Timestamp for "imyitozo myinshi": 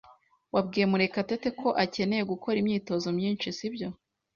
2.59-3.47